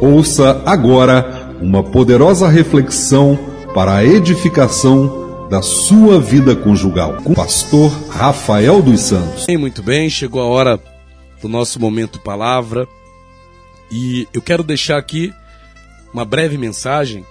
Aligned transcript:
Ouça 0.00 0.62
agora 0.64 1.56
uma 1.60 1.82
poderosa 1.82 2.48
reflexão 2.48 3.36
para 3.74 3.96
a 3.96 4.04
edificação 4.04 5.48
da 5.50 5.60
sua 5.60 6.20
vida 6.20 6.54
conjugal 6.54 7.16
com 7.22 7.32
o 7.32 7.34
pastor 7.34 7.90
Rafael 8.08 8.80
dos 8.80 9.00
Santos. 9.00 9.46
Bem, 9.46 9.56
muito 9.56 9.82
bem, 9.82 10.08
chegou 10.08 10.40
a 10.40 10.46
hora 10.46 10.80
do 11.42 11.48
nosso 11.48 11.80
momento 11.80 12.20
palavra 12.20 12.86
e 13.90 14.28
eu 14.32 14.40
quero 14.40 14.62
deixar 14.62 14.98
aqui 14.98 15.34
uma 16.12 16.24
breve 16.24 16.56
mensagem 16.56 17.24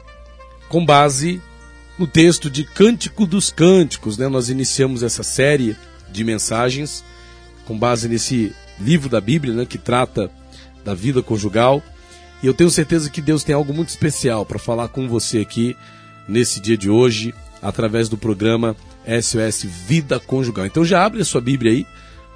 com 0.68 0.86
base 0.86 1.42
no 1.98 2.06
texto 2.06 2.50
de 2.50 2.66
Cântico 2.66 3.26
dos 3.26 3.50
Cânticos, 3.50 4.18
né? 4.18 4.28
Nós 4.28 4.50
iniciamos 4.50 5.04
essa 5.04 5.24
série 5.24 5.76
de 6.12 6.22
mensagens 6.22 7.02
com 7.66 7.78
base 7.78 8.10
nesse 8.10 8.54
livro 8.78 9.08
da 9.08 9.22
Bíblia, 9.22 9.54
né, 9.54 9.66
que 9.66 9.78
trata 9.78 10.30
da 10.84 10.94
vida 10.94 11.22
conjugal. 11.22 11.82
E 12.42 12.48
eu 12.48 12.54
tenho 12.54 12.70
certeza 12.70 13.10
que 13.10 13.22
Deus 13.22 13.44
tem 13.44 13.56
algo 13.56 13.74
muito 13.74 13.90
especial 13.90 14.46
para 14.46 14.60
falar 14.60 14.90
com 14.90 15.08
você 15.08 15.40
aqui 15.40 15.76
nesse 16.28 16.60
dia 16.60 16.78
de 16.78 16.90
hoje, 16.90 17.34
através 17.62 18.10
do 18.10 18.18
programa 18.18 18.76
SOS 19.06 19.64
Vida 19.64 20.20
Conjugal. 20.20 20.66
Então 20.66 20.86
já 20.86 21.04
abre 21.04 21.22
a 21.22 21.26
sua 21.26 21.42
Bíblia 21.42 21.72
aí, 21.72 21.88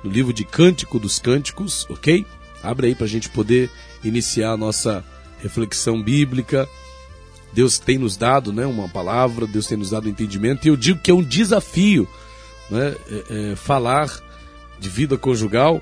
no 0.03 0.09
livro 0.09 0.33
de 0.33 0.43
Cântico 0.43 0.97
dos 0.97 1.19
Cânticos, 1.19 1.85
ok? 1.89 2.25
Abre 2.63 2.87
aí 2.87 2.95
para 2.95 3.05
a 3.05 3.09
gente 3.09 3.29
poder 3.29 3.69
iniciar 4.03 4.51
a 4.51 4.57
nossa 4.57 5.03
reflexão 5.41 6.01
bíblica. 6.01 6.67
Deus 7.53 7.77
tem 7.77 7.97
nos 7.97 8.15
dado 8.15 8.53
né, 8.53 8.65
uma 8.65 8.87
palavra, 8.87 9.45
Deus 9.45 9.67
tem 9.67 9.77
nos 9.77 9.89
dado 9.91 10.07
um 10.07 10.11
entendimento, 10.11 10.65
e 10.65 10.69
eu 10.69 10.77
digo 10.77 10.99
que 10.99 11.11
é 11.11 11.13
um 11.13 11.23
desafio 11.23 12.07
né, 12.69 12.95
é, 13.09 13.51
é, 13.51 13.55
falar 13.55 14.09
de 14.79 14.89
vida 14.89 15.17
conjugal 15.17 15.81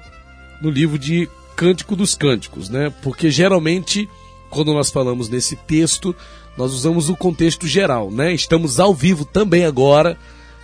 no 0.61 0.69
livro 0.69 0.97
de 0.97 1.29
Cântico 1.59 1.93
dos 1.93 2.15
Cânticos, 2.15 2.69
né? 2.69 2.89
Porque 3.03 3.29
geralmente, 3.29 4.09
quando 4.49 4.73
nós 4.73 4.89
falamos 4.89 5.27
nesse 5.27 5.57
texto, 5.57 6.15
nós 6.57 6.71
usamos 6.71 7.09
o 7.09 7.17
contexto 7.17 7.67
geral, 7.67 8.09
né? 8.09 8.33
Estamos 8.33 8.79
ao 8.79 8.95
vivo 8.95 9.25
também 9.25 9.65
agora 9.65 10.17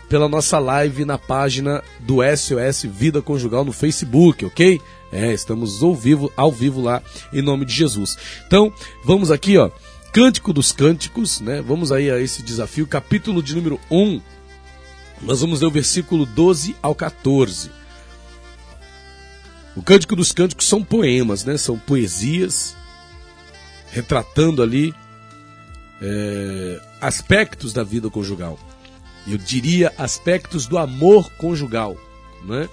pela 0.07 0.29
nossa 0.29 0.57
live 0.57 1.03
na 1.03 1.17
página 1.17 1.83
do 1.99 2.19
SOS 2.23 2.83
Vida 2.83 3.21
Conjugal 3.21 3.65
no 3.65 3.73
Facebook, 3.73 4.45
ok? 4.45 4.79
É, 5.11 5.33
estamos 5.33 5.83
ao 5.83 5.93
vivo, 5.93 6.31
ao 6.37 6.49
vivo 6.49 6.79
lá, 6.79 7.03
em 7.33 7.41
nome 7.41 7.65
de 7.65 7.73
Jesus. 7.73 8.17
Então, 8.47 8.71
vamos 9.03 9.31
aqui, 9.31 9.57
ó, 9.57 9.69
Cântico 10.13 10.53
dos 10.53 10.71
Cânticos, 10.71 11.41
né? 11.41 11.61
Vamos 11.61 11.91
aí 11.91 12.09
a 12.09 12.21
esse 12.21 12.41
desafio, 12.41 12.87
capítulo 12.87 13.43
de 13.43 13.53
número 13.53 13.81
1. 13.91 14.21
Nós 15.23 15.41
vamos 15.41 15.59
ler 15.59 15.67
o 15.67 15.71
versículo 15.71 16.25
12 16.25 16.73
ao 16.81 16.95
14. 16.95 17.69
O 19.75 19.81
Cântico 19.81 20.15
dos 20.15 20.31
Cânticos 20.31 20.67
são 20.67 20.83
poemas, 20.83 21.43
né? 21.43 21.57
São 21.57 21.77
poesias 21.77 22.75
retratando 23.91 24.61
ali 24.61 24.93
é, 26.01 26.81
aspectos 27.01 27.73
da 27.73 27.83
vida 27.83 28.09
conjugal. 28.09 28.57
Eu 29.27 29.37
diria 29.37 29.93
aspectos 29.97 30.65
do 30.65 30.77
amor 30.77 31.29
conjugal, 31.31 31.97
né? 32.45 32.69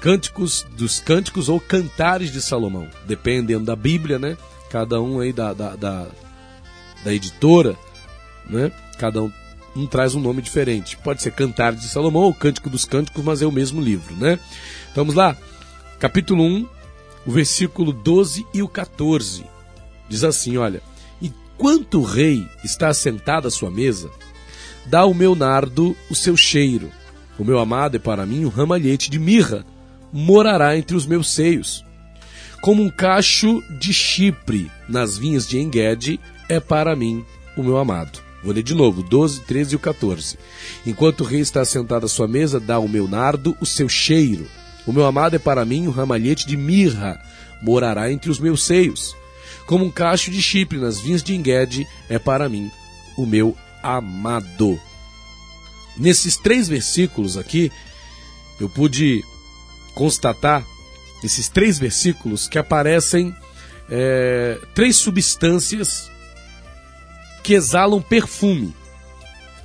Cânticos 0.00 0.66
dos 0.72 1.00
Cânticos 1.00 1.48
ou 1.48 1.58
Cantares 1.58 2.30
de 2.30 2.42
Salomão, 2.42 2.88
dependendo 3.06 3.64
da 3.64 3.76
Bíblia, 3.76 4.18
né? 4.18 4.36
Cada 4.70 5.00
um 5.00 5.20
aí 5.20 5.32
da, 5.32 5.54
da, 5.54 5.76
da, 5.76 6.08
da 7.04 7.14
editora, 7.14 7.74
né? 8.50 8.70
Cada 8.98 9.22
um, 9.22 9.32
um 9.74 9.86
traz 9.86 10.14
um 10.14 10.20
nome 10.20 10.42
diferente. 10.42 10.98
Pode 10.98 11.22
ser 11.22 11.30
Cantares 11.30 11.80
de 11.80 11.88
Salomão 11.88 12.22
ou 12.22 12.34
Cântico 12.34 12.68
dos 12.68 12.84
Cânticos, 12.84 13.24
mas 13.24 13.40
é 13.40 13.46
o 13.46 13.52
mesmo 13.52 13.80
livro, 13.80 14.14
né? 14.16 14.38
Vamos 14.94 15.14
lá 15.14 15.36
capítulo 15.98 16.42
1, 16.44 16.68
o 17.26 17.30
versículo 17.30 17.92
12 17.92 18.46
e 18.52 18.62
o 18.62 18.68
14. 18.68 19.44
Diz 20.08 20.24
assim: 20.24 20.56
Olha, 20.56 20.82
enquanto 21.20 22.00
o 22.00 22.04
rei 22.04 22.46
está 22.62 22.92
sentado 22.92 23.48
à 23.48 23.50
sua 23.50 23.70
mesa, 23.70 24.10
dá 24.86 25.00
ao 25.00 25.14
meu 25.14 25.34
nardo 25.34 25.96
o 26.10 26.14
seu 26.14 26.36
cheiro. 26.36 26.90
O 27.38 27.44
meu 27.44 27.58
amado 27.58 27.96
é 27.96 27.98
para 27.98 28.26
mim 28.26 28.44
um 28.44 28.48
ramalhete 28.48 29.10
de 29.10 29.18
mirra, 29.18 29.64
morará 30.12 30.76
entre 30.76 30.96
os 30.96 31.06
meus 31.06 31.32
seios. 31.32 31.84
Como 32.60 32.82
um 32.82 32.90
cacho 32.90 33.62
de 33.78 33.92
chipre 33.92 34.70
nas 34.88 35.18
vinhas 35.18 35.46
de 35.46 35.58
Engede 35.58 36.20
é 36.48 36.60
para 36.60 36.94
mim 36.96 37.24
o 37.56 37.62
meu 37.62 37.76
amado. 37.76 38.20
Vou 38.42 38.52
ler 38.52 38.62
de 38.62 38.74
novo, 38.74 39.02
12, 39.02 39.40
13 39.42 39.72
e 39.72 39.76
o 39.76 39.78
14. 39.78 40.38
Enquanto 40.86 41.22
o 41.22 41.24
rei 41.24 41.40
está 41.40 41.64
sentado 41.64 42.04
à 42.04 42.08
sua 42.08 42.28
mesa, 42.28 42.60
dá 42.60 42.74
ao 42.74 42.86
meu 42.86 43.08
nardo 43.08 43.56
o 43.60 43.66
seu 43.66 43.88
cheiro. 43.88 44.46
O 44.86 44.92
meu 44.92 45.06
amado 45.06 45.36
é 45.36 45.38
para 45.38 45.64
mim 45.64 45.86
um 45.86 45.90
ramalhete 45.90 46.46
de 46.46 46.56
mirra, 46.56 47.20
morará 47.62 48.10
entre 48.12 48.30
os 48.30 48.38
meus 48.38 48.64
seios. 48.64 49.16
Como 49.66 49.84
um 49.84 49.90
cacho 49.90 50.30
de 50.30 50.42
chipre 50.42 50.78
nas 50.78 51.00
vinhas 51.00 51.22
de 51.22 51.34
Engede 51.34 51.86
é 52.08 52.18
para 52.18 52.48
mim 52.48 52.70
o 53.16 53.24
meu 53.24 53.56
amado. 53.82 54.78
Nesses 55.96 56.36
três 56.36 56.68
versículos 56.68 57.36
aqui, 57.36 57.70
eu 58.60 58.68
pude 58.68 59.22
constatar, 59.94 60.64
nesses 61.22 61.48
três 61.48 61.78
versículos, 61.78 62.48
que 62.48 62.58
aparecem 62.58 63.34
é, 63.88 64.58
três 64.74 64.96
substâncias 64.96 66.10
que 67.42 67.54
exalam 67.54 68.02
perfume. 68.02 68.74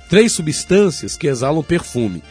Três 0.08 0.32
substâncias 0.32 1.16
que 1.16 1.26
exalam 1.26 1.62
perfume. 1.62 2.22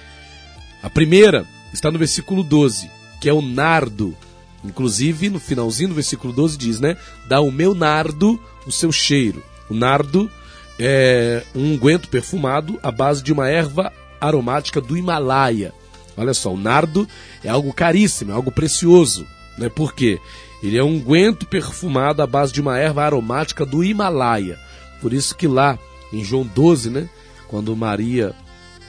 A 0.81 0.89
primeira 0.89 1.45
está 1.73 1.91
no 1.91 1.99
versículo 1.99 2.43
12, 2.43 2.89
que 3.19 3.29
é 3.29 3.33
o 3.33 3.41
nardo. 3.41 4.15
Inclusive, 4.63 5.29
no 5.29 5.39
finalzinho 5.39 5.89
do 5.89 5.95
versículo 5.95 6.33
12 6.33 6.57
diz, 6.57 6.79
né? 6.79 6.97
Dá 7.27 7.39
o 7.39 7.51
meu 7.51 7.73
nardo 7.73 8.39
o 8.65 8.71
seu 8.71 8.91
cheiro. 8.91 9.43
O 9.69 9.73
nardo 9.73 10.29
é 10.77 11.43
um 11.55 11.73
unguento 11.73 12.07
perfumado 12.07 12.79
à 12.81 12.91
base 12.91 13.21
de 13.21 13.33
uma 13.33 13.49
erva 13.49 13.91
aromática 14.19 14.79
do 14.79 14.97
Himalaia. 14.97 15.73
Olha 16.15 16.33
só, 16.33 16.53
o 16.53 16.57
nardo 16.57 17.07
é 17.43 17.49
algo 17.49 17.73
caríssimo, 17.73 18.31
é 18.31 18.35
algo 18.35 18.51
precioso. 18.51 19.25
Né? 19.57 19.69
Por 19.69 19.93
quê? 19.93 20.19
Ele 20.61 20.77
é 20.77 20.83
um 20.83 20.95
unguento 20.95 21.45
perfumado 21.45 22.21
à 22.21 22.27
base 22.27 22.51
de 22.51 22.61
uma 22.61 22.77
erva 22.77 23.03
aromática 23.03 23.65
do 23.65 23.83
Himalaia. 23.83 24.57
Por 25.01 25.13
isso 25.13 25.35
que 25.35 25.47
lá, 25.47 25.79
em 26.11 26.23
João 26.23 26.45
12, 26.45 26.89
né? 26.89 27.09
Quando 27.47 27.75
Maria 27.75 28.35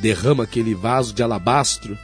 derrama 0.01 0.45
aquele 0.45 0.75
vaso 0.75 1.15
de 1.15 1.23
alabastro 1.23 1.97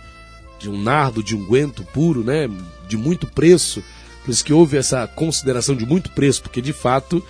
de 0.59 0.69
um 0.71 0.81
nardo, 0.81 1.23
de 1.23 1.37
unguento 1.37 1.85
puro, 1.85 2.25
né, 2.25 2.49
de 2.89 2.97
muito 2.97 3.27
preço. 3.27 3.83
Por 4.25 4.31
isso 4.31 4.45
que 4.45 4.53
houve 4.53 4.77
essa 4.77 5.07
consideração 5.07 5.75
de 5.77 5.87
muito 5.87 6.11
preço, 6.11 6.43
porque 6.43 6.61
de 6.61 6.73
fato 6.73 7.25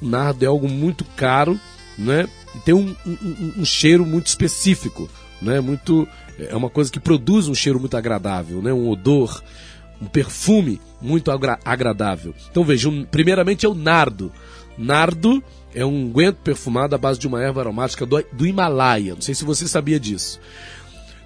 o 0.00 0.08
nardo 0.08 0.42
é 0.42 0.46
algo 0.46 0.68
muito 0.68 1.04
caro, 1.16 1.58
né, 1.96 2.28
e 2.54 2.58
tem 2.60 2.74
um, 2.74 2.94
um, 3.06 3.52
um 3.58 3.64
cheiro 3.64 4.04
muito 4.04 4.26
específico, 4.26 5.08
né, 5.40 5.60
muito 5.60 6.08
é 6.38 6.56
uma 6.56 6.70
coisa 6.70 6.90
que 6.90 6.98
produz 6.98 7.48
um 7.48 7.54
cheiro 7.54 7.78
muito 7.78 7.96
agradável, 7.96 8.62
né, 8.62 8.72
um 8.72 8.88
odor, 8.88 9.42
um 10.00 10.06
perfume 10.06 10.80
muito 11.00 11.30
agra 11.30 11.58
agradável. 11.64 12.34
Então 12.50 12.64
vejam, 12.64 13.06
primeiramente 13.10 13.66
é 13.66 13.68
o 13.68 13.74
nardo. 13.74 14.32
Nardo 14.78 15.42
é 15.74 15.84
um 15.84 16.06
unguento 16.06 16.38
perfumado 16.38 16.94
à 16.94 16.98
base 16.98 17.18
de 17.18 17.26
uma 17.26 17.42
erva 17.42 17.60
aromática 17.60 18.06
do, 18.06 18.24
do 18.32 18.46
Himalaia. 18.46 19.14
Não 19.14 19.20
sei 19.20 19.34
se 19.34 19.44
você 19.44 19.68
sabia 19.68 20.00
disso. 20.00 20.40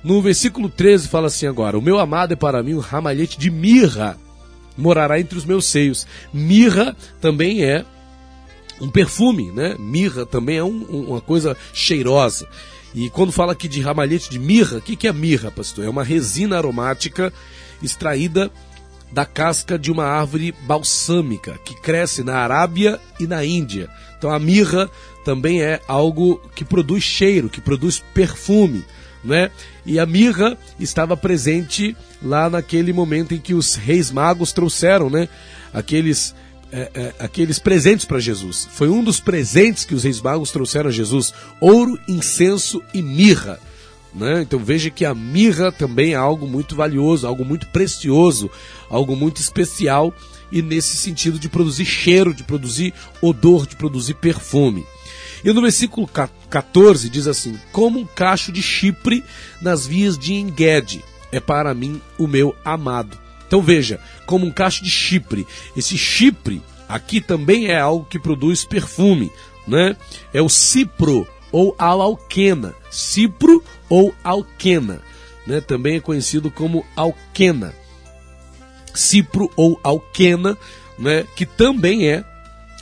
No 0.04 0.20
versículo 0.20 0.68
13 0.68 1.08
fala 1.08 1.28
assim 1.28 1.46
agora: 1.46 1.78
O 1.78 1.82
meu 1.82 1.98
amado 1.98 2.34
é 2.34 2.36
para 2.36 2.62
mim 2.62 2.74
um 2.74 2.78
ramalhete 2.78 3.38
de 3.38 3.50
mirra, 3.50 4.18
morará 4.76 5.18
entre 5.18 5.38
os 5.38 5.46
meus 5.46 5.64
seios. 5.64 6.06
Mirra 6.30 6.94
também 7.22 7.64
é 7.64 7.86
um 8.78 8.90
perfume, 8.90 9.50
né? 9.50 9.74
Mirra 9.78 10.26
também 10.26 10.58
é 10.58 10.64
um, 10.64 10.82
uma 10.82 11.22
coisa 11.22 11.56
cheirosa. 11.72 12.46
E 12.94 13.08
quando 13.08 13.32
fala 13.32 13.52
aqui 13.52 13.66
de 13.66 13.80
ramalhete 13.80 14.28
de 14.30 14.38
mirra, 14.38 14.76
o 14.76 14.82
que, 14.82 14.94
que 14.94 15.08
é 15.08 15.12
mirra, 15.12 15.50
pastor? 15.50 15.86
É 15.86 15.88
uma 15.88 16.04
resina 16.04 16.58
aromática 16.58 17.32
extraída 17.82 18.50
da 19.10 19.24
casca 19.24 19.78
de 19.78 19.90
uma 19.90 20.04
árvore 20.04 20.52
balsâmica 20.66 21.58
que 21.64 21.74
cresce 21.80 22.22
na 22.22 22.36
Arábia 22.36 23.00
e 23.18 23.26
na 23.26 23.44
Índia. 23.44 23.88
Então 24.18 24.30
a 24.30 24.38
mirra 24.38 24.90
também 25.24 25.62
é 25.62 25.80
algo 25.88 26.40
que 26.54 26.64
produz 26.64 27.02
cheiro, 27.02 27.48
que 27.48 27.60
produz 27.60 28.02
perfume 28.12 28.84
né? 29.24 29.50
E 29.86 29.98
a 29.98 30.06
mirra 30.06 30.56
estava 30.78 31.16
presente 31.16 31.96
lá 32.22 32.50
naquele 32.50 32.92
momento 32.92 33.34
em 33.34 33.40
que 33.40 33.54
os 33.54 33.74
reis 33.74 34.10
magos 34.10 34.52
trouxeram, 34.52 35.08
né? 35.08 35.28
Aqueles 35.72 36.34
é, 36.72 36.90
é, 36.94 37.14
aqueles 37.20 37.60
presentes 37.60 38.04
para 38.04 38.18
Jesus. 38.18 38.68
Foi 38.72 38.88
um 38.88 39.04
dos 39.04 39.20
presentes 39.20 39.84
que 39.84 39.94
os 39.94 40.02
reis 40.02 40.20
magos 40.20 40.50
trouxeram 40.50 40.88
a 40.88 40.92
Jesus: 40.92 41.32
ouro, 41.60 41.98
incenso 42.08 42.82
e 42.92 43.00
mirra. 43.00 43.60
Né? 44.12 44.42
Então 44.42 44.58
veja 44.58 44.90
que 44.90 45.04
a 45.04 45.14
mirra 45.14 45.72
também 45.72 46.12
é 46.12 46.16
algo 46.16 46.46
muito 46.46 46.76
valioso, 46.76 47.26
algo 47.26 47.44
muito 47.44 47.66
precioso, 47.68 48.50
algo 48.88 49.16
muito 49.16 49.40
especial 49.40 50.14
e 50.52 50.62
nesse 50.62 50.96
sentido 50.96 51.38
de 51.38 51.48
produzir 51.48 51.84
cheiro, 51.84 52.32
de 52.32 52.44
produzir 52.44 52.94
odor, 53.20 53.66
de 53.66 53.74
produzir 53.74 54.14
perfume. 54.14 54.86
E 55.44 55.52
no 55.52 55.60
versículo 55.60 56.06
14 56.06 56.43
diz 57.08 57.26
assim: 57.26 57.58
Como 57.72 57.98
um 57.98 58.06
cacho 58.06 58.52
de 58.52 58.62
chipre 58.62 59.24
nas 59.60 59.86
vias 59.86 60.18
de 60.18 60.34
Engede, 60.34 61.04
é 61.32 61.40
para 61.40 61.74
mim 61.74 62.00
o 62.18 62.26
meu 62.26 62.54
amado. 62.64 63.18
Então 63.46 63.62
veja, 63.62 64.00
como 64.26 64.46
um 64.46 64.50
cacho 64.50 64.82
de 64.82 64.90
chipre. 64.90 65.46
Esse 65.76 65.96
chipre, 65.96 66.62
aqui 66.88 67.20
também 67.20 67.66
é 67.68 67.78
algo 67.78 68.04
que 68.04 68.18
produz 68.18 68.64
perfume, 68.64 69.30
né? 69.66 69.96
É 70.32 70.40
o 70.40 70.48
cipro 70.48 71.26
ou 71.52 71.74
alquena, 71.78 72.74
cipro 72.90 73.62
ou 73.88 74.14
alquena, 74.24 75.00
né? 75.46 75.60
Também 75.60 75.96
é 75.96 76.00
conhecido 76.00 76.50
como 76.50 76.84
alquena, 76.96 77.74
cipro 78.92 79.50
ou 79.56 79.78
alquena, 79.82 80.58
né? 80.98 81.24
Que 81.36 81.46
também 81.46 82.08
é 82.08 82.24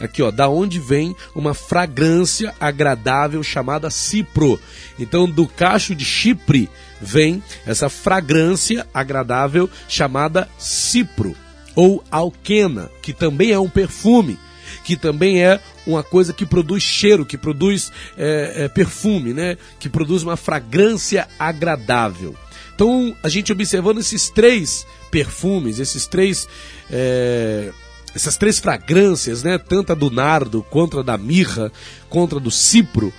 Aqui, 0.03 0.21
ó, 0.21 0.33
da 0.33 0.49
onde 0.49 0.81
vem 0.81 1.15
uma 1.33 1.55
fragrância 1.55 2.53
agradável 2.59 3.41
chamada 3.43 3.89
cipro. 3.89 4.59
Então, 4.99 5.31
do 5.31 5.47
cacho 5.47 5.95
de 5.95 6.05
Chipre 6.05 6.69
vem 7.01 7.41
essa 7.65 7.89
fragrância 7.89 8.85
agradável 8.93 9.71
chamada 9.89 10.49
cipro 10.59 11.37
ou 11.77 12.03
alquena, 12.11 12.91
que 13.01 13.13
também 13.13 13.53
é 13.53 13.59
um 13.59 13.69
perfume, 13.69 14.39
que 14.85 14.97
também 14.97 15.43
é 15.43 15.61
uma 15.87 16.03
coisa 16.03 16.33
que 16.33 16.45
produz 16.45 16.83
cheiro, 16.83 17.25
que 17.25 17.39
produz 17.39 17.93
é, 18.19 18.65
é, 18.65 18.69
perfume, 18.69 19.33
né? 19.33 19.57
Que 19.79 19.89
produz 19.89 20.25
uma 20.25 20.37
fragrância 20.37 21.29
agradável. 21.39 22.35
Então, 22.75 23.15
a 23.23 23.29
gente 23.29 23.53
observando 23.53 23.99
esses 23.99 24.29
três 24.31 24.85
perfumes, 25.13 25.79
esses 25.79 26.07
três 26.07 26.49
é, 26.91 27.71
essas 28.15 28.37
três 28.37 28.59
fragrâncias, 28.59 29.43
né, 29.43 29.59
tanto 29.59 29.93
a 29.93 29.95
do 29.95 30.11
nardo, 30.11 30.65
quanto 30.71 30.99
a 30.99 31.03
da 31.03 31.17
mirra, 31.17 31.73
contra 32.09 32.39
do 32.39 32.51
cipro, 32.51 33.13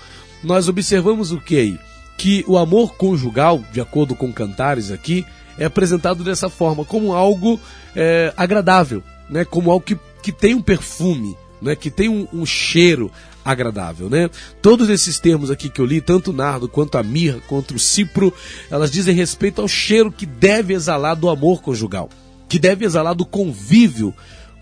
nós 0.43 0.67
observamos 0.67 1.31
o 1.31 1.39
que 1.39 1.57
aí? 1.57 1.79
Que 2.17 2.43
o 2.47 2.57
amor 2.57 2.95
conjugal, 2.95 3.63
de 3.71 3.81
acordo 3.81 4.15
com 4.15 4.31
Cantares 4.31 4.91
aqui, 4.91 5.25
é 5.57 5.65
apresentado 5.65 6.23
dessa 6.23 6.49
forma, 6.49 6.83
como 6.85 7.13
algo 7.13 7.59
é, 7.95 8.33
agradável, 8.37 9.03
né, 9.29 9.45
como 9.45 9.71
algo 9.71 9.85
que, 9.85 9.97
que 10.21 10.31
tem 10.31 10.53
um 10.53 10.61
perfume, 10.61 11.35
né, 11.61 11.75
que 11.75 11.89
tem 11.89 12.09
um, 12.09 12.27
um 12.33 12.45
cheiro 12.45 13.11
agradável, 13.43 14.09
né? 14.09 14.29
Todos 14.61 14.89
esses 14.89 15.19
termos 15.19 15.51
aqui 15.51 15.69
que 15.69 15.81
eu 15.81 15.85
li, 15.85 15.99
tanto 15.99 16.31
o 16.31 16.33
nardo 16.33 16.69
quanto 16.69 16.97
a 16.97 17.03
mirra, 17.03 17.41
quanto 17.47 17.75
o 17.75 17.79
cipro, 17.79 18.33
elas 18.71 18.89
dizem 18.89 19.13
respeito 19.13 19.61
ao 19.61 19.67
cheiro 19.67 20.11
que 20.11 20.25
deve 20.25 20.73
exalar 20.73 21.15
do 21.15 21.29
amor 21.29 21.61
conjugal, 21.61 22.09
que 22.47 22.57
deve 22.57 22.85
exalar 22.85 23.13
do 23.13 23.25
convívio 23.25 24.13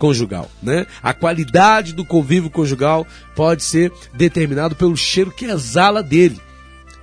conjugal, 0.02 0.50
né? 0.60 0.84
A 1.00 1.14
qualidade 1.14 1.92
do 1.92 2.04
convívio 2.04 2.50
conjugal 2.50 3.06
pode 3.36 3.62
ser 3.62 3.92
determinado 4.12 4.74
pelo 4.74 4.96
cheiro 4.96 5.30
que 5.30 5.44
exala 5.44 6.02
dele. 6.02 6.40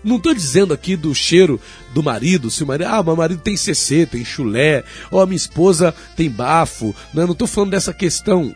Não 0.04 0.18
estou 0.18 0.34
dizendo 0.34 0.74
aqui 0.74 0.98
do 0.98 1.16
cheiro 1.16 1.62
do 1.94 2.04
marido, 2.04 2.52
se 2.52 2.62
o 2.62 2.68
marido, 2.68 2.90
ah, 2.90 3.02
meu 3.02 3.16
marido 3.16 3.40
tem 3.40 3.56
CC, 3.56 4.06
tem 4.06 4.26
chulé, 4.26 4.84
ou 5.10 5.22
a 5.22 5.26
minha 5.26 5.38
esposa 5.38 5.96
tem 6.18 6.30
bafo, 6.30 6.94
né? 7.14 7.24
não 7.24 7.32
estou 7.32 7.48
falando 7.48 7.72
dessa 7.72 7.94
questão 7.94 8.54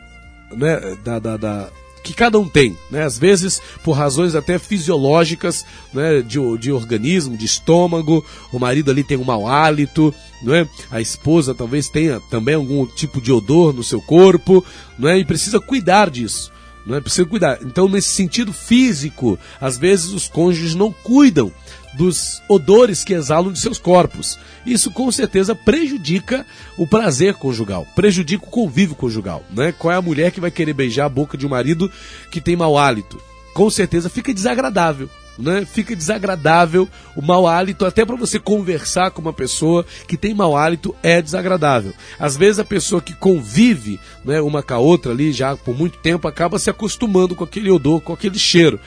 né, 0.51 0.97
da, 1.05 1.19
da, 1.19 1.37
da 1.37 1.69
que 2.03 2.13
cada 2.13 2.37
um 2.37 2.47
tem, 2.47 2.77
né? 2.91 3.03
Às 3.03 3.17
vezes 3.17 3.61
por 3.83 3.93
razões 3.93 4.35
até 4.35 4.59
fisiológicas, 4.59 5.65
né? 5.93 6.21
De, 6.21 6.39
de 6.57 6.71
organismo, 6.71 7.37
de 7.37 7.45
estômago, 7.45 8.23
o 8.51 8.59
marido 8.59 8.91
ali 8.91 9.03
tem 9.03 9.17
um 9.17 9.23
mau 9.23 9.47
hálito, 9.47 10.13
não 10.41 10.53
é? 10.53 10.67
A 10.91 10.99
esposa 10.99 11.55
talvez 11.55 11.87
tenha 11.87 12.19
também 12.29 12.55
algum 12.55 12.85
tipo 12.85 13.21
de 13.21 13.31
odor 13.31 13.73
no 13.73 13.83
seu 13.83 14.01
corpo, 14.01 14.63
não 14.99 15.09
é? 15.09 15.17
E 15.17 15.25
precisa 15.25 15.59
cuidar 15.59 16.09
disso. 16.09 16.52
Não 16.85 16.95
é 16.95 17.01
preciso 17.01 17.27
cuidar. 17.27 17.59
Então, 17.61 17.87
nesse 17.87 18.09
sentido 18.09 18.51
físico, 18.51 19.39
às 19.59 19.77
vezes 19.77 20.07
os 20.07 20.27
cônjuges 20.27 20.75
não 20.75 20.91
cuidam 20.91 21.51
dos 21.93 22.41
odores 22.49 23.03
que 23.03 23.13
exalam 23.13 23.51
de 23.51 23.59
seus 23.59 23.77
corpos. 23.77 24.37
Isso 24.65 24.91
com 24.91 25.11
certeza 25.11 25.55
prejudica 25.55 26.45
o 26.77 26.87
prazer 26.87 27.35
conjugal, 27.35 27.87
prejudica 27.95 28.45
o 28.45 28.49
convívio 28.49 28.95
conjugal. 28.95 29.43
Né? 29.51 29.71
Qual 29.71 29.91
é 29.91 29.95
a 29.95 30.01
mulher 30.01 30.31
que 30.31 30.41
vai 30.41 30.51
querer 30.51 30.73
beijar 30.73 31.05
a 31.05 31.09
boca 31.09 31.37
de 31.37 31.45
um 31.45 31.49
marido 31.49 31.91
que 32.31 32.41
tem 32.41 32.55
mau 32.55 32.77
hálito? 32.77 33.21
Com 33.53 33.69
certeza 33.69 34.09
fica 34.09 34.33
desagradável. 34.33 35.09
Né? 35.37 35.65
Fica 35.65 35.95
desagradável 35.95 36.87
o 37.15 37.21
mau 37.21 37.47
hálito, 37.47 37.85
até 37.85 38.05
para 38.05 38.15
você 38.15 38.39
conversar 38.39 39.11
com 39.11 39.21
uma 39.21 39.33
pessoa 39.33 39.85
que 40.07 40.15
tem 40.15 40.33
mau 40.33 40.55
hálito 40.55 40.95
é 41.01 41.21
desagradável. 41.21 41.93
Às 42.19 42.37
vezes 42.37 42.59
a 42.59 42.65
pessoa 42.65 43.01
que 43.01 43.13
convive 43.15 43.99
né, 44.23 44.39
uma 44.41 44.61
com 44.61 44.75
a 44.75 44.77
outra 44.77 45.11
ali 45.11 45.31
já 45.31 45.55
por 45.57 45.75
muito 45.75 45.97
tempo 45.97 46.27
acaba 46.27 46.59
se 46.59 46.69
acostumando 46.69 47.35
com 47.35 47.43
aquele 47.43 47.71
odor, 47.71 47.99
com 48.01 48.13
aquele 48.13 48.37
cheiro. 48.37 48.79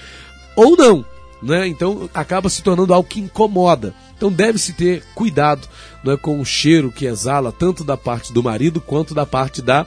Ou 0.54 0.76
não, 0.76 1.04
né? 1.43 1.66
Então 1.66 2.08
acaba 2.14 2.48
se 2.48 2.62
tornando 2.62 2.94
algo 2.94 3.08
que 3.08 3.20
incomoda. 3.20 3.94
Então 4.16 4.32
deve-se 4.32 4.72
ter 4.72 5.02
cuidado 5.14 5.69
né, 6.02 6.16
com 6.16 6.40
o 6.40 6.44
cheiro 6.44 6.93
que 6.93 7.06
exala 7.06 7.52
tanto 7.52 7.84
da 7.84 7.96
parte 7.96 8.32
do 8.32 8.43
marido 8.43 8.81
quanto 8.81 9.14
da 9.14 9.26
parte 9.26 9.60
da 9.60 9.87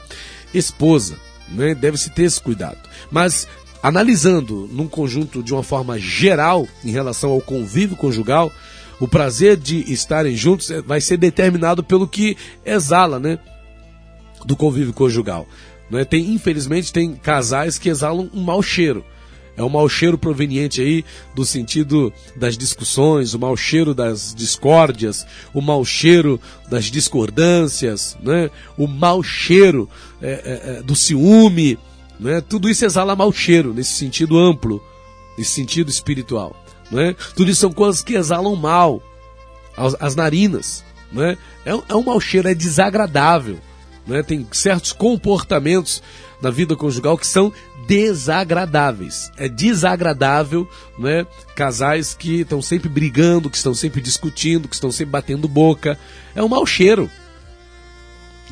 esposa. 0.53 1.15
Né? 1.49 1.73
Deve-se 1.73 2.11
ter 2.11 2.23
esse 2.23 2.39
cuidado. 2.39 2.77
Mas 3.09 3.47
analisando 3.81 4.67
num 4.71 4.87
conjunto 4.87 5.41
de 5.41 5.53
uma 5.53 5.63
forma 5.63 5.97
geral 5.97 6.67
em 6.83 6.91
relação 6.91 7.31
ao 7.31 7.41
convívio 7.41 7.95
conjugal, 7.95 8.51
o 8.99 9.07
prazer 9.07 9.55
de 9.55 9.91
estarem 9.91 10.35
juntos 10.35 10.69
é, 10.69 10.81
vai 10.81 10.99
ser 10.99 11.17
determinado 11.17 11.83
pelo 11.83 12.07
que 12.07 12.35
exala, 12.65 13.19
né, 13.19 13.39
do 14.45 14.55
convívio 14.55 14.93
conjugal. 14.93 15.47
Né? 15.89 16.03
Tem, 16.03 16.33
infelizmente, 16.33 16.93
tem 16.93 17.15
casais 17.15 17.77
que 17.77 17.89
exalam 17.89 18.29
um 18.33 18.41
mau 18.41 18.61
cheiro. 18.61 19.03
É 19.59 19.63
o 19.63 19.69
mau 19.69 19.89
cheiro 19.89 20.17
proveniente 20.17 20.79
aí 20.79 21.03
do 21.35 21.45
sentido 21.45 22.13
das 22.33 22.57
discussões, 22.57 23.33
o 23.33 23.39
mau 23.39 23.57
cheiro 23.57 23.93
das 23.93 24.33
discórdias, 24.33 25.27
o 25.53 25.61
mau 25.61 25.83
cheiro 25.83 26.39
das 26.69 26.85
discordâncias, 26.85 28.17
né? 28.23 28.49
o 28.77 28.87
mau 28.87 29.21
cheiro 29.21 29.89
é, 30.21 30.29
é, 30.29 30.77
é, 30.77 30.81
do 30.81 30.95
ciúme. 30.95 31.77
Né? 32.19 32.41
Tudo 32.41 32.69
isso 32.69 32.85
exala 32.85 33.15
mau 33.15 33.31
cheiro, 33.31 33.73
nesse 33.73 33.93
sentido 33.93 34.37
amplo, 34.37 34.83
nesse 35.37 35.51
sentido 35.51 35.89
espiritual. 35.89 36.55
Né? 36.91 37.15
Tudo 37.35 37.49
isso 37.49 37.61
são 37.61 37.71
coisas 37.71 38.01
que 38.01 38.15
exalam 38.15 38.55
mal, 38.55 39.01
as, 39.77 39.95
as 39.99 40.15
narinas. 40.15 40.83
Né? 41.11 41.37
É, 41.65 41.71
é 41.71 41.95
um 41.95 42.03
mau 42.03 42.19
cheiro, 42.19 42.49
é 42.49 42.53
desagradável. 42.53 43.59
Né? 44.05 44.21
Tem 44.23 44.45
certos 44.51 44.91
comportamentos 44.91 46.01
na 46.41 46.49
vida 46.49 46.75
conjugal 46.75 47.17
que 47.17 47.27
são 47.27 47.53
desagradáveis. 47.87 49.31
É 49.35 49.49
desagradável, 49.49 50.69
né? 50.97 51.25
Casais 51.55 52.13
que 52.13 52.41
estão 52.41 52.61
sempre 52.61 52.87
brigando, 52.87 53.49
que 53.49 53.57
estão 53.57 53.73
sempre 53.73 53.99
discutindo, 53.99 54.67
que 54.67 54.75
estão 54.75 54.91
sempre 54.91 55.11
batendo 55.11 55.47
boca. 55.47 55.97
É 56.35 56.43
um 56.43 56.47
mau 56.47 56.65
cheiro. 56.67 57.09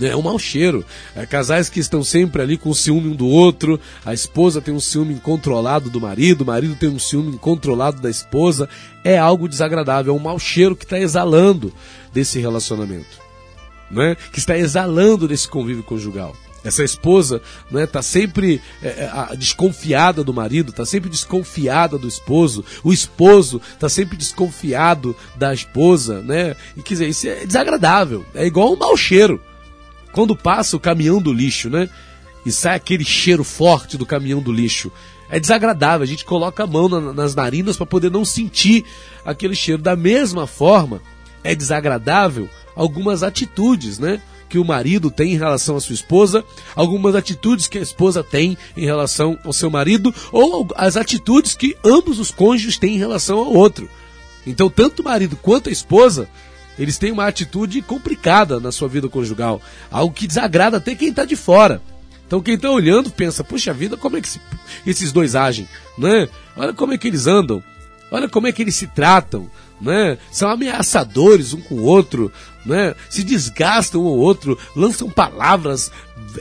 É 0.01 0.15
um 0.15 0.21
mau 0.21 0.37
cheiro. 0.37 0.85
É, 1.15 1.25
casais 1.25 1.69
que 1.69 1.79
estão 1.79 2.03
sempre 2.03 2.41
ali 2.41 2.57
com 2.57 2.73
ciúme 2.73 3.09
um 3.09 3.15
do 3.15 3.27
outro. 3.27 3.79
A 4.05 4.13
esposa 4.13 4.61
tem 4.61 4.73
um 4.73 4.79
ciúme 4.79 5.13
incontrolado 5.13 5.89
do 5.89 5.99
marido, 5.99 6.41
o 6.41 6.45
marido 6.45 6.75
tem 6.75 6.89
um 6.89 6.99
ciúme 6.99 7.35
incontrolado 7.35 8.01
da 8.01 8.09
esposa. 8.09 8.69
É 9.03 9.17
algo 9.17 9.47
desagradável, 9.47 10.13
é 10.13 10.15
um 10.15 10.21
mau 10.21 10.37
cheiro 10.37 10.75
que 10.75 10.83
está 10.83 10.99
exalando 10.99 11.73
desse 12.13 12.39
relacionamento. 12.39 13.27
Né? 13.89 14.15
Que 14.31 14.39
está 14.39 14.57
exalando 14.57 15.27
desse 15.27 15.47
convívio 15.47 15.83
conjugal. 15.83 16.35
Essa 16.63 16.83
esposa 16.83 17.41
né, 17.71 17.85
tá 17.85 18.01
sempre 18.01 18.61
é, 18.83 19.09
é 19.31 19.35
desconfiada 19.37 20.23
do 20.23 20.33
marido, 20.33 20.71
está 20.71 20.85
sempre 20.85 21.09
desconfiada 21.09 21.97
do 21.97 22.07
esposo, 22.07 22.65
o 22.83 22.91
esposo 22.91 23.61
está 23.73 23.87
sempre 23.87 24.17
desconfiado 24.17 25.15
da 25.35 25.53
esposa, 25.53 26.21
né? 26.21 26.55
E 26.75 26.81
quer 26.81 26.95
dizer, 26.95 27.07
isso 27.07 27.27
é 27.27 27.45
desagradável, 27.45 28.25
é 28.35 28.45
igual 28.45 28.73
um 28.73 28.75
mau 28.75 28.97
cheiro. 28.97 29.41
Quando 30.17 30.35
passa 30.35 30.75
o 30.75 30.79
caminhão 30.79 31.21
do 31.21 31.31
lixo, 31.31 31.69
né? 31.69 31.87
E 32.43 32.51
sai 32.51 32.75
aquele 32.75 33.05
cheiro 33.05 33.43
forte 33.43 33.99
do 33.99 34.03
caminhão 34.03 34.41
do 34.41 34.51
lixo. 34.51 34.91
É 35.29 35.39
desagradável, 35.39 36.03
a 36.03 36.07
gente 36.07 36.25
coloca 36.25 36.63
a 36.63 36.65
mão 36.65 36.89
na, 36.89 37.13
nas 37.13 37.35
narinas 37.35 37.77
para 37.77 37.85
poder 37.85 38.09
não 38.09 38.25
sentir 38.25 38.83
aquele 39.23 39.53
cheiro. 39.53 39.79
Da 39.79 39.95
mesma 39.95 40.47
forma, 40.47 41.03
é 41.43 41.53
desagradável 41.53 42.49
algumas 42.75 43.21
atitudes, 43.21 43.99
né? 43.99 44.19
que 44.49 44.57
o 44.57 44.65
marido 44.65 45.11
tem 45.11 45.33
em 45.33 45.37
relação 45.37 45.75
à 45.75 45.79
sua 45.79 45.93
esposa, 45.93 46.43
algumas 46.75 47.13
atitudes 47.13 47.67
que 47.67 47.77
a 47.77 47.81
esposa 47.83 48.23
tem 48.23 48.57
em 48.75 48.85
relação 48.85 49.37
ao 49.45 49.53
seu 49.53 49.69
marido, 49.69 50.11
ou 50.31 50.67
as 50.75 50.97
atitudes 50.97 51.53
que 51.53 51.77
ambos 51.85 52.17
os 52.17 52.31
cônjuges 52.31 52.79
têm 52.79 52.95
em 52.95 52.97
relação 52.97 53.37
ao 53.37 53.53
outro. 53.53 53.87
Então, 54.47 54.67
tanto 54.67 55.01
o 55.01 55.05
marido 55.05 55.37
quanto 55.39 55.69
a 55.69 55.71
esposa, 55.71 56.27
eles 56.77 56.97
têm 56.97 57.11
uma 57.11 57.27
atitude 57.27 57.81
complicada 57.81 58.59
na 58.59 58.71
sua 58.71 58.87
vida 58.87 59.09
conjugal, 59.09 59.61
algo 59.91 60.13
que 60.13 60.27
desagrada 60.27 60.77
até 60.77 60.95
quem 60.95 61.09
está 61.09 61.25
de 61.25 61.35
fora. 61.35 61.81
Então 62.25 62.41
quem 62.41 62.55
está 62.55 62.69
olhando 62.69 63.09
pensa, 63.09 63.43
puxa 63.43 63.73
vida, 63.73 63.95
como 63.95 64.17
é 64.17 64.21
que 64.21 64.29
esses 64.85 65.11
dois 65.11 65.35
agem, 65.35 65.67
né? 65.97 66.27
Olha 66.55 66.73
como 66.73 66.93
é 66.93 66.97
que 66.97 67.07
eles 67.07 67.25
andam, 67.25 67.63
olha 68.11 68.27
como 68.27 68.47
é 68.47 68.51
que 68.51 68.61
eles 68.61 68.75
se 68.75 68.87
tratam, 68.87 69.49
né? 69.79 70.17
São 70.31 70.49
ameaçadores 70.49 71.53
um 71.53 71.61
com 71.61 71.75
o 71.75 71.83
outro, 71.83 72.31
né? 72.65 72.95
Se 73.09 73.23
desgastam 73.23 74.03
um 74.03 74.07
ao 74.07 74.17
outro, 74.17 74.57
lançam 74.75 75.09
palavras 75.09 75.91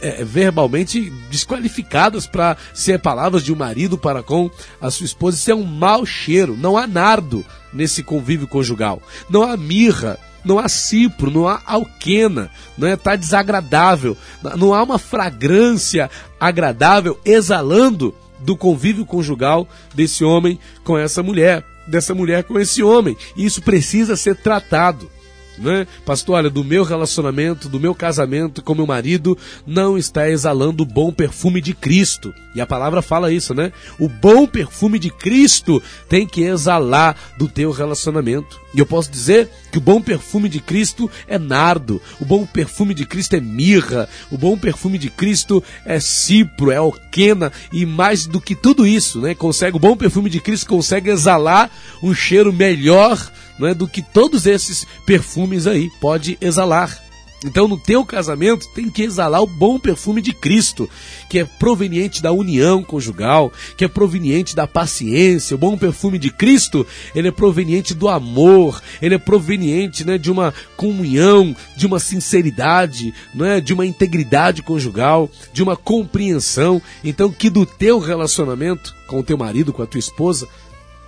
é, 0.01 0.25
verbalmente 0.25 1.11
desqualificadas 1.31 2.27
para 2.27 2.57
ser 2.75 3.01
palavras 3.01 3.43
de 3.43 3.53
um 3.53 3.57
marido 3.57 3.97
para 3.97 4.23
com 4.23 4.51
a 4.81 4.91
sua 4.91 5.07
esposa. 5.07 5.37
Isso 5.37 5.51
é 5.51 5.55
um 5.55 5.65
mau 5.65 6.05
cheiro. 6.05 6.57
Não 6.57 6.77
há 6.77 6.87
nardo 6.87 7.45
nesse 7.73 8.03
convívio 8.03 8.49
conjugal. 8.49 9.03
Não 9.29 9.43
há 9.43 9.57
mirra 9.57 10.19
não 10.47 10.61
há 10.61 10.69
cipro, 10.69 11.29
não 11.29 11.49
há 11.49 11.61
alquena, 11.67 12.49
não 12.79 12.87
é? 12.87 12.97
Tá 12.97 13.17
desagradável, 13.17 14.17
não 14.57 14.73
há 14.73 14.81
uma 14.81 14.97
fragrância 14.97 16.09
agradável 16.39 17.19
exalando 17.25 18.15
do 18.39 18.57
convívio 18.57 19.05
conjugal 19.05 19.69
desse 19.93 20.25
homem 20.25 20.57
com 20.85 20.97
essa 20.97 21.21
mulher, 21.21 21.65
dessa 21.87 22.15
mulher 22.15 22.45
com 22.45 22.59
esse 22.59 22.83
homem. 22.83 23.17
E 23.37 23.45
isso 23.45 23.63
precisa 23.63 24.17
ser 24.17 24.37
tratado 24.37 25.11
né? 25.59 25.87
Pastor, 26.05 26.37
olha, 26.37 26.51
do 26.51 26.65
meu 26.65 26.85
relacionamento, 26.85 27.69
do 27.69 27.81
meu 27.81 27.95
casamento 27.95 28.63
com 28.63 28.75
meu 28.75 28.87
marido, 28.87 29.37
não 29.67 29.97
está 29.97 30.29
exalando 30.29 30.83
o 30.83 30.87
bom 30.87 31.13
perfume 31.13 31.61
de 31.61 31.75
Cristo. 31.75 32.35
E 32.55 32.61
a 32.61 32.67
palavra 32.67 33.03
fala 33.03 33.33
isso, 33.33 33.55
né? 33.55 33.73
O 33.99 34.09
bom 34.09 34.47
perfume 34.47 34.99
de 34.99 35.11
Cristo 35.11 35.83
tem 36.09 36.27
que 36.27 36.43
exalar 36.43 37.17
do 37.39 37.49
teu 37.49 37.71
relacionamento. 37.71 38.59
E 38.75 38.79
eu 38.79 38.87
posso 38.87 39.11
dizer 39.11 39.49
que 39.71 39.79
o 39.79 39.81
bom 39.81 40.01
perfume 40.01 40.49
de 40.49 40.61
Cristo 40.61 41.11
é 41.27 41.39
nardo, 41.39 42.01
o 42.21 42.25
bom 42.25 42.45
perfume 42.45 42.95
de 42.95 43.07
Cristo 43.07 43.35
é 43.35 43.41
mirra, 43.41 44.09
o 44.31 44.37
bom 44.37 44.57
perfume 44.57 44.99
de 44.99 45.09
Cristo 45.09 45.63
é 45.85 45.99
cipro, 45.99 46.71
é 46.71 46.77
alquena 46.77 47.53
e 47.73 47.87
mais 47.87 48.27
do 48.27 48.41
que 48.41 48.55
tudo 48.55 48.87
isso, 48.87 49.21
né? 49.21 49.35
Consegue 49.35 49.77
o 49.77 49.81
bom 49.81 49.97
perfume 49.97 50.29
de 50.29 50.41
Cristo 50.41 50.67
consegue 50.67 51.11
exalar 51.11 51.71
um 52.03 52.15
cheiro 52.15 52.53
melhor 52.53 53.31
não 53.59 53.69
é, 53.69 53.75
do 53.75 53.89
que 53.89 54.03
todos 54.03 54.47
esses 54.47 54.87
perfumes 55.05 55.67
aí 55.67 55.91
pode 56.01 56.37
exalar. 56.41 57.07
Então, 57.45 57.69
no 57.69 57.79
teu 57.79 58.05
casamento, 58.05 58.67
tem 58.75 58.89
que 58.89 59.03
exalar 59.03 59.43
o 59.43 59.47
bom 59.47 59.79
perfume 59.79 60.23
de 60.23 60.33
Cristo, 60.33 60.89
que 61.29 61.39
é 61.39 61.45
proveniente 61.45 62.23
da 62.23 62.33
união 62.33 62.83
conjugal, 62.83 63.53
que 63.77 63.85
é 63.85 63.89
proveniente 63.89 64.57
da 64.57 64.67
paciência. 64.67 65.55
O 65.55 65.59
bom 65.59 65.77
perfume 65.77 66.19
de 66.19 66.31
Cristo, 66.31 66.87
ele 67.15 67.29
é 67.29 67.31
proveniente 67.31 67.93
do 67.93 68.09
amor, 68.09 68.83
ele 69.03 69.15
é 69.15 69.19
proveniente 69.19 70.05
né, 70.05 70.17
de 70.17 70.31
uma 70.31 70.53
comunhão, 70.77 71.55
de 71.77 71.87
uma 71.87 72.01
sinceridade, 72.01 73.13
não 73.35 73.45
é, 73.45 73.61
de 73.61 73.75
uma 73.75 73.85
integridade 73.85 74.63
conjugal, 74.63 75.31
de 75.53 75.63
uma 75.63 75.77
compreensão. 75.77 76.81
Então, 77.05 77.31
que 77.31 77.51
do 77.51 77.67
teu 77.67 77.99
relacionamento 77.99 78.95
com 79.07 79.21
o 79.21 79.23
teu 79.23 79.37
marido, 79.37 79.73
com 79.73 79.83
a 79.83 79.87
tua 79.87 80.01
esposa, 80.01 80.49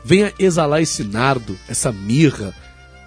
Venha 0.08 0.32
exalar 0.38 0.80
esse 0.80 1.04
nardo, 1.04 1.54
essa 1.68 1.92
mirra, 1.92 2.54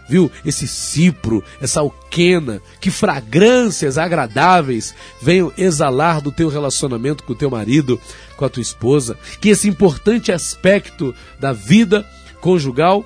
viu? 0.07 0.31
Esse 0.45 0.67
cipro, 0.67 1.43
essa 1.59 1.79
alquena, 1.79 2.61
que 2.79 2.91
fragrâncias 2.91 3.97
agradáveis 3.97 4.93
venham 5.19 5.51
exalar 5.57 6.21
do 6.21 6.31
teu 6.31 6.47
relacionamento 6.47 7.23
com 7.23 7.33
o 7.33 7.35
teu 7.35 7.49
marido, 7.49 7.99
com 8.37 8.45
a 8.45 8.49
tua 8.49 8.61
esposa, 8.61 9.17
que 9.39 9.49
esse 9.49 9.67
importante 9.67 10.31
aspecto 10.31 11.11
da 11.39 11.51
vida 11.51 12.07
conjugal 12.39 13.03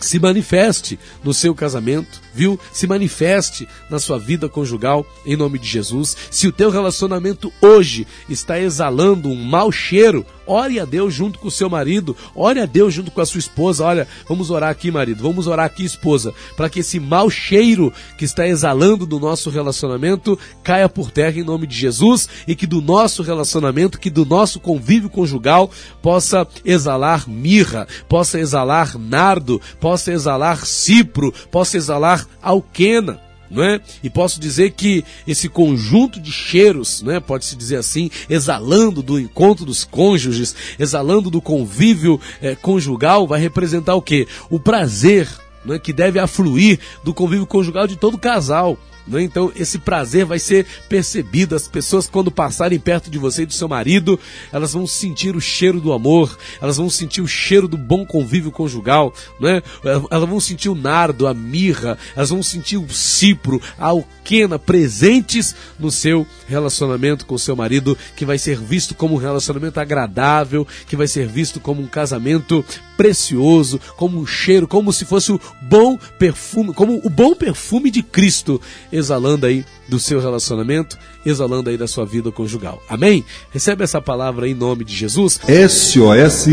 se 0.00 0.18
manifeste 0.18 0.98
no 1.22 1.32
seu 1.32 1.54
casamento, 1.54 2.20
viu? 2.34 2.58
Se 2.72 2.86
manifeste 2.86 3.68
na 3.88 3.98
sua 3.98 4.18
vida 4.18 4.48
conjugal, 4.48 5.06
em 5.24 5.36
nome 5.36 5.58
de 5.58 5.68
Jesus. 5.68 6.16
Se 6.30 6.46
o 6.46 6.52
teu 6.52 6.70
relacionamento 6.70 7.52
hoje 7.60 8.06
está 8.28 8.58
exalando 8.58 9.28
um 9.28 9.44
mau 9.44 9.70
cheiro, 9.70 10.24
ore 10.50 10.80
a 10.80 10.84
Deus 10.84 11.14
junto 11.14 11.38
com 11.38 11.48
o 11.48 11.50
seu 11.50 11.70
marido, 11.70 12.16
ore 12.34 12.60
a 12.60 12.66
Deus 12.66 12.92
junto 12.92 13.10
com 13.10 13.20
a 13.20 13.26
sua 13.26 13.38
esposa. 13.38 13.84
Olha, 13.84 14.08
vamos 14.28 14.50
orar 14.50 14.70
aqui, 14.70 14.90
marido, 14.90 15.22
vamos 15.22 15.46
orar 15.46 15.66
aqui, 15.66 15.84
esposa, 15.84 16.34
para 16.56 16.68
que 16.68 16.80
esse 16.80 16.98
mau 16.98 17.30
cheiro 17.30 17.92
que 18.18 18.24
está 18.24 18.46
exalando 18.46 19.06
do 19.06 19.20
nosso 19.20 19.48
relacionamento 19.48 20.38
caia 20.62 20.88
por 20.88 21.10
terra 21.10 21.38
em 21.38 21.44
nome 21.44 21.66
de 21.66 21.76
Jesus 21.76 22.28
e 22.48 22.56
que 22.56 22.66
do 22.66 22.82
nosso 22.82 23.22
relacionamento, 23.22 23.98
que 23.98 24.10
do 24.10 24.24
nosso 24.24 24.58
convívio 24.58 25.08
conjugal 25.08 25.70
possa 26.02 26.46
exalar 26.64 27.28
mirra, 27.28 27.86
possa 28.08 28.38
exalar 28.38 28.98
nardo, 28.98 29.60
possa 29.78 30.12
exalar 30.12 30.66
cipro, 30.66 31.32
possa 31.50 31.76
exalar 31.76 32.19
alquena 32.42 33.20
não 33.50 33.64
é? 33.64 33.80
E 34.02 34.08
posso 34.08 34.38
dizer 34.38 34.70
que 34.70 35.04
esse 35.26 35.48
conjunto 35.48 36.20
de 36.20 36.30
cheiros, 36.30 37.02
né, 37.02 37.18
pode-se 37.18 37.56
dizer 37.56 37.76
assim, 37.76 38.10
exalando 38.28 39.02
do 39.02 39.18
encontro 39.18 39.66
dos 39.66 39.82
cônjuges, 39.82 40.54
exalando 40.78 41.28
do 41.28 41.42
convívio 41.42 42.20
é, 42.40 42.54
conjugal, 42.54 43.26
vai 43.26 43.40
representar 43.40 43.96
o 43.96 44.02
quê? 44.02 44.28
O 44.48 44.60
prazer 44.60 45.28
né, 45.64 45.78
que 45.78 45.92
deve 45.92 46.18
afluir 46.18 46.78
do 47.02 47.12
convívio 47.12 47.46
conjugal 47.46 47.86
de 47.86 47.96
todo 47.96 48.16
casal. 48.16 48.78
Né? 49.10 49.22
Então, 49.22 49.52
esse 49.54 49.78
prazer 49.78 50.24
vai 50.24 50.38
ser 50.38 50.66
percebido. 50.88 51.54
As 51.54 51.68
pessoas, 51.68 52.06
quando 52.06 52.30
passarem 52.30 52.78
perto 52.78 53.10
de 53.10 53.18
você 53.18 53.42
e 53.42 53.46
do 53.46 53.52
seu 53.52 53.68
marido, 53.68 54.18
elas 54.52 54.72
vão 54.72 54.86
sentir 54.86 55.36
o 55.36 55.40
cheiro 55.40 55.80
do 55.80 55.92
amor, 55.92 56.38
elas 56.60 56.76
vão 56.76 56.88
sentir 56.88 57.20
o 57.20 57.28
cheiro 57.28 57.66
do 57.66 57.76
bom 57.76 58.06
convívio 58.06 58.50
conjugal, 58.50 59.12
né? 59.40 59.62
elas 60.10 60.28
vão 60.28 60.40
sentir 60.40 60.68
o 60.68 60.74
nardo, 60.74 61.26
a 61.26 61.34
mirra, 61.34 61.98
elas 62.14 62.30
vão 62.30 62.42
sentir 62.42 62.76
o 62.76 62.88
cipro, 62.90 63.60
a 63.78 63.86
alquena 63.86 64.58
presentes 64.58 65.54
no 65.78 65.90
seu 65.90 66.26
relacionamento 66.46 67.26
com 67.26 67.34
o 67.34 67.38
seu 67.38 67.56
marido, 67.56 67.96
que 68.14 68.24
vai 68.24 68.38
ser 68.38 68.58
visto 68.58 68.94
como 68.94 69.14
um 69.14 69.18
relacionamento 69.18 69.80
agradável, 69.80 70.66
que 70.86 70.96
vai 70.96 71.06
ser 71.06 71.26
visto 71.26 71.60
como 71.60 71.82
um 71.82 71.86
casamento 71.86 72.64
precioso, 72.96 73.80
como 73.96 74.20
um 74.20 74.26
cheiro, 74.26 74.68
como 74.68 74.92
se 74.92 75.04
fosse 75.04 75.32
o 75.32 75.40
bom 75.62 75.98
perfume, 76.18 76.74
como 76.74 77.00
o 77.02 77.08
bom 77.08 77.34
perfume 77.34 77.90
de 77.90 78.02
Cristo 78.02 78.60
exalando 79.00 79.46
aí 79.46 79.64
do 79.88 79.98
seu 79.98 80.20
relacionamento, 80.20 80.96
exalando 81.26 81.70
aí 81.70 81.76
da 81.76 81.88
sua 81.88 82.06
vida 82.06 82.30
conjugal. 82.30 82.82
Amém? 82.88 83.24
Recebe 83.50 83.82
essa 83.82 84.00
palavra 84.00 84.48
em 84.48 84.54
nome 84.54 84.84
de 84.84 84.94
Jesus. 84.94 85.40
SOS 85.68 86.46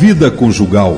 Vida 0.00 0.30
Conjugal. 0.30 0.96